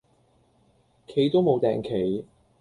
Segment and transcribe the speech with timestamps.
[1.05, 2.25] 企都無碇企